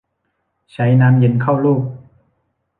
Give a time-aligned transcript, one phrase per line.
[0.71, 1.81] ใช้น้ำเย็นเข้าลูบ